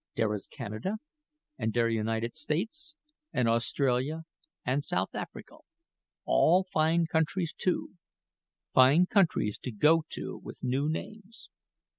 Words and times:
Dere 0.15 0.33
is 0.33 0.47
Canada, 0.47 0.97
and 1.59 1.71
der 1.71 1.87
United 1.87 2.35
States, 2.35 2.95
and 3.31 3.47
Australia, 3.47 4.23
and 4.65 4.83
South 4.83 5.13
Africa 5.13 5.57
all 6.25 6.63
fine 6.73 7.05
countries, 7.05 7.53
too 7.55 7.91
fine 8.73 9.05
countries 9.05 9.59
to 9.59 9.71
go 9.71 10.03
to 10.09 10.39
with 10.43 10.63
new 10.63 10.89
names. 10.89 11.49